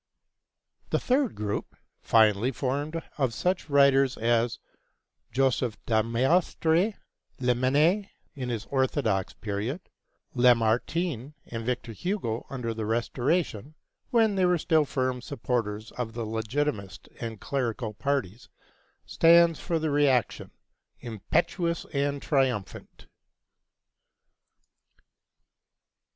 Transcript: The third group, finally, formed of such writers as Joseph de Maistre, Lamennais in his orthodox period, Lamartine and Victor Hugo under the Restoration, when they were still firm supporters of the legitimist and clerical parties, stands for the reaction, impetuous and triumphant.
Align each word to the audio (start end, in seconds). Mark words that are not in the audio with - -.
The 0.89 0.99
third 0.99 1.35
group, 1.35 1.75
finally, 2.01 2.51
formed 2.51 3.03
of 3.19 3.35
such 3.35 3.69
writers 3.69 4.17
as 4.17 4.57
Joseph 5.31 5.77
de 5.85 6.01
Maistre, 6.01 6.95
Lamennais 7.39 8.09
in 8.33 8.49
his 8.49 8.65
orthodox 8.71 9.33
period, 9.35 9.79
Lamartine 10.33 11.35
and 11.45 11.63
Victor 11.63 11.91
Hugo 11.91 12.47
under 12.49 12.73
the 12.73 12.87
Restoration, 12.87 13.75
when 14.09 14.33
they 14.33 14.45
were 14.45 14.57
still 14.57 14.85
firm 14.85 15.21
supporters 15.21 15.91
of 15.91 16.13
the 16.13 16.25
legitimist 16.25 17.07
and 17.19 17.39
clerical 17.39 17.93
parties, 17.93 18.49
stands 19.05 19.59
for 19.59 19.77
the 19.77 19.91
reaction, 19.91 20.49
impetuous 20.99 21.85
and 21.93 22.23
triumphant. 22.23 23.05